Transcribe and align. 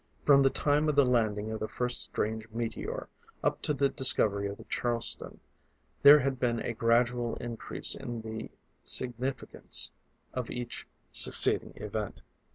From 0.25 0.41
the 0.41 0.49
time 0.49 0.89
of 0.89 0.95
the 0.95 1.05
landing 1.05 1.51
of 1.51 1.59
the 1.59 1.67
first 1.67 2.01
strange 2.01 2.49
meteor, 2.49 3.07
up 3.43 3.61
to 3.61 3.71
the 3.71 3.87
discovery 3.87 4.47
of 4.47 4.57
the 4.57 4.63
Charleston, 4.63 5.39
there 6.01 6.17
had 6.21 6.39
been 6.39 6.59
a 6.59 6.73
gradual 6.73 7.35
increase 7.35 7.93
in 7.93 8.21
the 8.23 8.49
significance 8.83 9.91
of 10.33 10.49
each 10.49 10.87
succeeding 11.11 11.73
event. 11.75 12.21